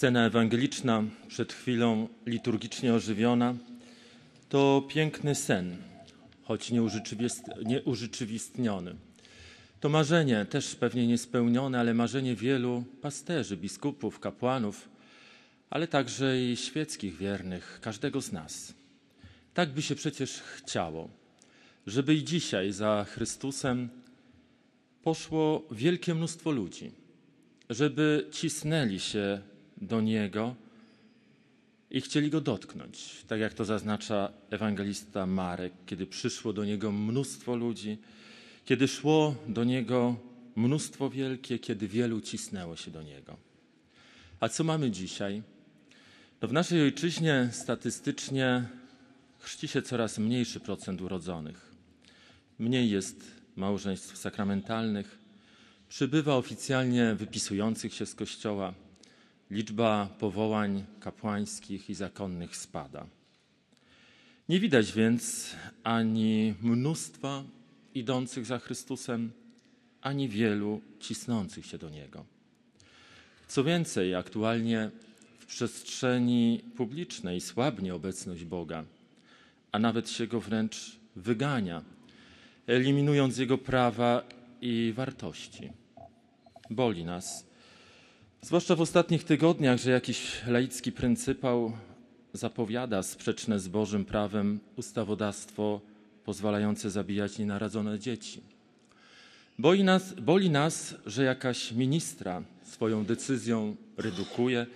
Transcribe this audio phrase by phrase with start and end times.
[0.00, 3.54] Scena ewangeliczna, przed chwilą liturgicznie ożywiona,
[4.48, 5.76] to piękny sen,
[6.42, 6.70] choć
[7.64, 8.94] nieurzeczywistniony.
[9.80, 14.88] To marzenie, też pewnie niespełnione, ale marzenie wielu pasterzy, biskupów, kapłanów,
[15.70, 18.74] ale także i świeckich wiernych, każdego z nas.
[19.54, 21.08] Tak by się przecież chciało,
[21.86, 23.88] żeby i dzisiaj za Chrystusem
[25.02, 26.90] poszło wielkie mnóstwo ludzi,
[27.70, 29.49] żeby cisnęli się
[29.80, 30.54] do Niego
[31.90, 37.56] i chcieli Go dotknąć, tak jak to zaznacza ewangelista Marek, kiedy przyszło do Niego mnóstwo
[37.56, 37.98] ludzi,
[38.64, 40.16] kiedy szło do Niego
[40.56, 43.36] mnóstwo wielkie, kiedy wielu cisnęło się do Niego.
[44.40, 45.42] A co mamy dzisiaj?
[46.42, 48.68] No w naszej ojczyźnie statystycznie
[49.38, 51.70] chrzci się coraz mniejszy procent urodzonych.
[52.58, 53.24] Mniej jest
[53.56, 55.18] małżeństw sakramentalnych,
[55.88, 58.74] przybywa oficjalnie wypisujących się z kościoła,
[59.50, 63.06] liczba powołań kapłańskich i zakonnych spada.
[64.48, 67.44] Nie widać więc ani mnóstwa
[67.94, 69.32] idących za Chrystusem,
[70.00, 72.24] ani wielu cisnących się do Niego.
[73.48, 74.90] Co więcej, aktualnie
[75.38, 78.84] w przestrzeni publicznej słabnie obecność Boga,
[79.72, 81.82] a nawet się go wręcz wygania,
[82.66, 84.22] eliminując Jego prawa
[84.60, 85.72] i wartości.
[86.70, 87.49] Boli nas,
[88.42, 91.72] zwłaszcza w ostatnich tygodniach, że jakiś laicki pryncypał
[92.32, 95.80] zapowiada sprzeczne z Bożym prawem ustawodawstwo
[96.24, 98.40] pozwalające zabijać nienarodzone dzieci.
[99.58, 104.66] Boli nas, boli nas, że jakaś ministra swoją decyzją redukuje,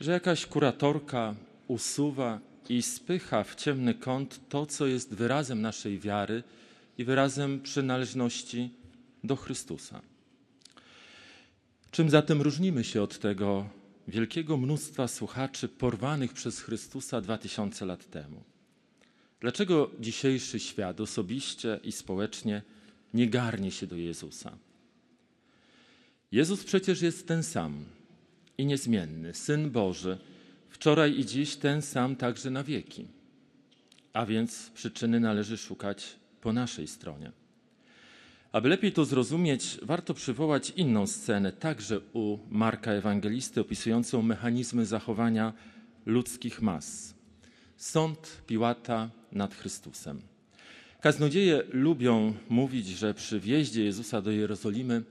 [0.00, 1.34] że jakaś kuratorka
[1.68, 6.42] usuwa i spycha w ciemny kąt to, co jest wyrazem naszej wiary
[6.98, 8.70] i wyrazem przynależności
[9.24, 10.13] do Chrystusa.
[11.94, 13.68] Czym zatem różnimy się od tego
[14.08, 18.42] wielkiego mnóstwa słuchaczy porwanych przez Chrystusa dwa tysiące lat temu?
[19.40, 22.62] Dlaczego dzisiejszy świat osobiście i społecznie
[23.14, 24.58] nie garnie się do Jezusa?
[26.32, 27.84] Jezus przecież jest ten sam
[28.58, 30.18] i niezmienny, Syn Boży,
[30.68, 33.06] wczoraj i dziś ten sam także na wieki.
[34.12, 37.43] A więc przyczyny należy szukać po naszej stronie.
[38.54, 45.52] Aby lepiej to zrozumieć, warto przywołać inną scenę, także u Marka Ewangelisty, opisującą mechanizmy zachowania
[46.06, 47.14] ludzkich mas.
[47.76, 50.20] Sąd Piłata nad Chrystusem.
[51.00, 55.02] Kaznodzieje lubią mówić, że przy wjeździe Jezusa do Jerozolimy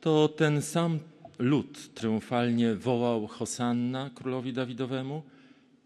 [0.00, 0.98] to ten sam
[1.38, 5.22] lud triumfalnie wołał Hosanna królowi Dawidowemu,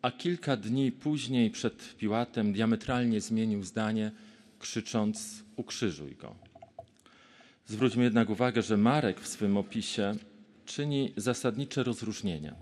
[0.02, 4.12] a kilka dni później przed Piłatem diametralnie zmienił zdanie,
[4.58, 6.45] krzycząc: Ukrzyżuj go.
[7.68, 10.14] Zwróćmy jednak uwagę, że Marek w swym opisie
[10.66, 12.54] czyni zasadnicze rozróżnienia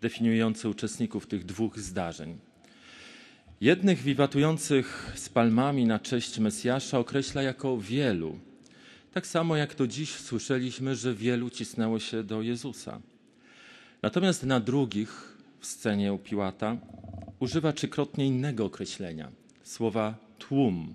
[0.00, 2.38] definiujące uczestników tych dwóch zdarzeń.
[3.60, 8.38] Jednych wiwatujących z palmami na cześć Mesjasza określa jako wielu,
[9.12, 13.00] tak samo jak to dziś słyszeliśmy, że wielu cisnęło się do Jezusa.
[14.02, 16.76] Natomiast na drugich w scenie u Piłata
[17.40, 19.30] używa trzykrotnie innego określenia
[19.62, 20.94] słowa tłum.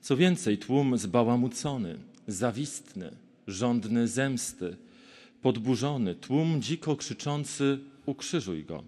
[0.00, 1.98] Co więcej, tłum zbałamucony,
[2.32, 3.10] zawistny,
[3.46, 4.76] żądny zemsty,
[5.42, 8.84] podburzony, tłum dziko krzyczący: Ukrzyżuj go.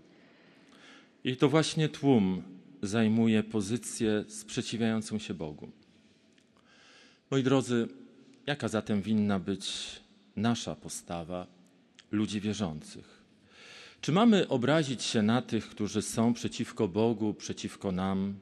[1.24, 2.42] I to właśnie tłum
[2.82, 5.70] zajmuje pozycję sprzeciwiającą się Bogu.
[7.30, 7.88] Moi drodzy,
[8.46, 9.72] jaka zatem winna być
[10.36, 11.46] nasza postawa
[12.10, 13.22] ludzi wierzących?
[14.00, 18.34] Czy mamy obrazić się na tych, którzy są przeciwko Bogu, przeciwko nam,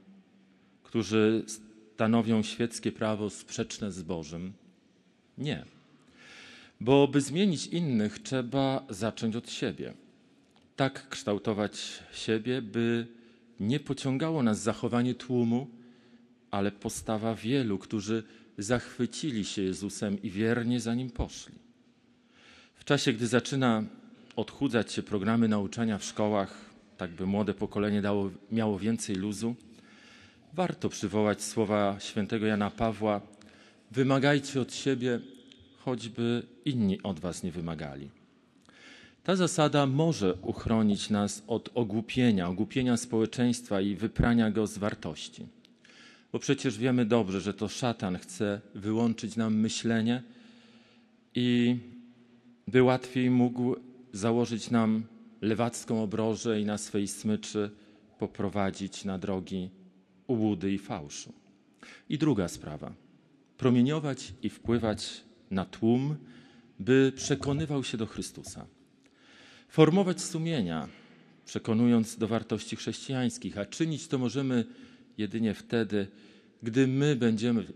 [0.83, 1.45] którzy
[1.95, 4.53] stanowią świeckie prawo sprzeczne z Bożym?
[5.41, 5.65] Nie.
[6.81, 9.95] Bo by zmienić innych, trzeba zacząć od siebie.
[10.77, 13.07] Tak kształtować siebie, by
[13.61, 15.67] nie pociągało nas zachowanie tłumu,
[16.51, 18.23] ale postawa wielu, którzy
[18.59, 21.55] zachwycili się Jezusem i wiernie za nim poszli.
[22.75, 23.85] W czasie, gdy zaczyna
[24.37, 26.65] odchudzać się programy nauczania w szkołach,
[26.97, 29.55] tak by młode pokolenie dało, miało więcej luzu,
[30.53, 33.21] warto przywołać słowa świętego Jana Pawła:
[33.91, 35.21] Wymagajcie od siebie,
[35.85, 38.11] choćby inni od was nie wymagali.
[39.23, 45.47] Ta zasada może uchronić nas od ogłupienia, ogłupienia społeczeństwa i wyprania go z wartości.
[46.33, 50.23] Bo przecież wiemy dobrze, że to szatan chce wyłączyć nam myślenie
[51.35, 51.77] i
[52.69, 53.77] by łatwiej mógł
[54.13, 55.03] założyć nam
[55.41, 57.71] lewacką obrożę i na swej smyczy
[58.19, 59.71] poprowadzić na drogi
[60.27, 61.33] ułudy i fałszu.
[62.09, 62.93] I druga sprawa.
[63.57, 66.17] Promieniować i wpływać na tłum,
[66.79, 68.67] by przekonywał się do Chrystusa.
[69.69, 70.89] formować sumienia,
[71.47, 74.65] przekonując do wartości chrześcijańskich, a czynić to możemy
[75.19, 76.07] jedynie wtedy,
[76.63, 77.67] gdy my będziemy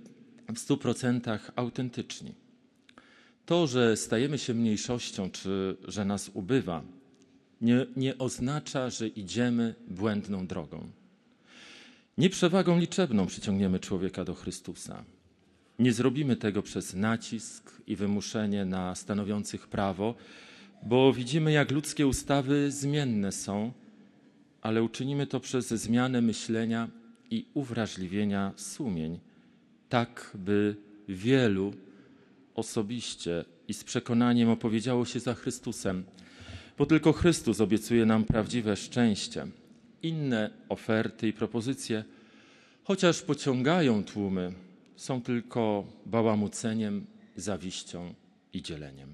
[0.54, 2.34] w stu procentach autentyczni.
[3.46, 6.82] To, że stajemy się mniejszością, czy że nas ubywa,
[7.60, 10.90] nie, nie oznacza, że idziemy błędną drogą.
[12.18, 15.04] Nie przewagą liczebną przyciągniemy człowieka do Chrystusa.
[15.78, 20.14] Nie zrobimy tego przez nacisk i wymuszenie na stanowiących prawo,
[20.82, 23.72] bo widzimy, jak ludzkie ustawy zmienne są,
[24.62, 26.88] ale uczynimy to przez zmianę myślenia
[27.30, 29.20] i uwrażliwienia sumień,
[29.88, 30.76] tak by
[31.08, 31.72] wielu
[32.54, 36.04] osobiście i z przekonaniem opowiedziało się za Chrystusem,
[36.78, 39.46] bo tylko Chrystus obiecuje nam prawdziwe szczęście.
[40.02, 42.04] Inne oferty i propozycje,
[42.84, 44.52] chociaż pociągają tłumy,
[44.96, 47.06] są tylko bałamuceniem,
[47.36, 48.14] zawiścią
[48.52, 49.08] i dzieleniem.